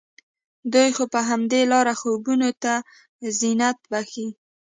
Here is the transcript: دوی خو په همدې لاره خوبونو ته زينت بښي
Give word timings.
دوی 0.73 0.89
خو 0.95 1.03
په 1.13 1.19
همدې 1.29 1.61
لاره 1.71 1.93
خوبونو 1.99 2.49
ته 2.63 2.73
زينت 3.39 3.79
بښي 3.91 4.27